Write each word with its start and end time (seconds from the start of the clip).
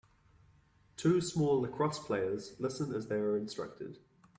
Two 0.97 1.21
small 1.21 1.61
lacrosse 1.61 1.99
players 1.99 2.55
listen 2.59 2.91
as 2.91 3.05
they 3.07 3.17
are 3.17 3.37
instructed 3.37 3.99